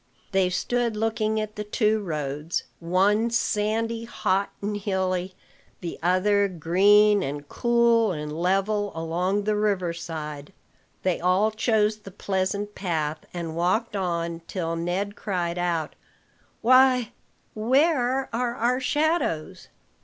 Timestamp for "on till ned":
13.95-15.15